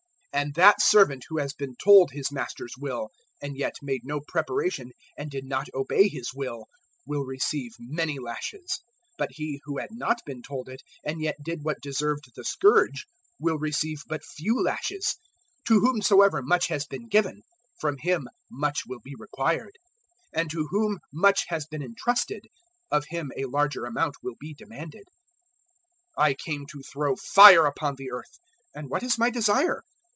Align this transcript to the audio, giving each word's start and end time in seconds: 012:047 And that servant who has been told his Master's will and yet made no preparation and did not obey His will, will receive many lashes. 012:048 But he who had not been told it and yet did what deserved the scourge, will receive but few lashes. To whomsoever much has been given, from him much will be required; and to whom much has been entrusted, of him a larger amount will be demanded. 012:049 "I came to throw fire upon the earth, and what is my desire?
012:047 0.33 0.41
And 0.43 0.53
that 0.55 0.81
servant 0.81 1.25
who 1.27 1.37
has 1.39 1.53
been 1.53 1.75
told 1.75 2.11
his 2.13 2.31
Master's 2.31 2.77
will 2.77 3.09
and 3.41 3.57
yet 3.57 3.75
made 3.81 4.05
no 4.05 4.21
preparation 4.25 4.91
and 5.17 5.29
did 5.29 5.43
not 5.43 5.67
obey 5.73 6.07
His 6.07 6.33
will, 6.33 6.67
will 7.05 7.25
receive 7.25 7.73
many 7.77 8.17
lashes. 8.17 8.79
012:048 9.17 9.17
But 9.17 9.29
he 9.33 9.59
who 9.65 9.77
had 9.79 9.89
not 9.91 10.19
been 10.25 10.41
told 10.41 10.69
it 10.69 10.81
and 11.03 11.21
yet 11.21 11.35
did 11.43 11.65
what 11.65 11.81
deserved 11.81 12.31
the 12.33 12.45
scourge, 12.45 13.05
will 13.41 13.57
receive 13.59 14.03
but 14.07 14.23
few 14.23 14.57
lashes. 14.63 15.17
To 15.67 15.81
whomsoever 15.81 16.41
much 16.41 16.69
has 16.69 16.85
been 16.87 17.09
given, 17.09 17.41
from 17.77 17.97
him 17.97 18.29
much 18.49 18.85
will 18.87 19.01
be 19.03 19.13
required; 19.19 19.75
and 20.33 20.49
to 20.51 20.65
whom 20.71 20.99
much 21.11 21.43
has 21.49 21.65
been 21.65 21.83
entrusted, 21.83 22.45
of 22.89 23.03
him 23.09 23.33
a 23.35 23.45
larger 23.47 23.83
amount 23.83 24.15
will 24.23 24.35
be 24.39 24.53
demanded. 24.53 25.03
012:049 26.17 26.23
"I 26.25 26.33
came 26.35 26.65
to 26.67 26.81
throw 26.83 27.17
fire 27.17 27.65
upon 27.65 27.95
the 27.95 28.11
earth, 28.13 28.39
and 28.73 28.89
what 28.89 29.03
is 29.03 29.17
my 29.17 29.29
desire? 29.29 29.83